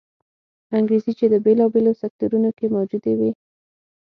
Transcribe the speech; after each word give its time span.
انګېزې 0.77 1.11
چې 1.19 1.25
د 1.29 1.35
بېلابېلو 1.45 1.91
سکتورونو 2.01 2.49
کې 2.57 2.65
موجودې 2.75 3.13
وې 3.19 3.31